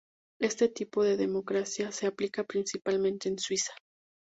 [0.41, 3.73] Este tipo de democracia se aplica principalmente en Suiza.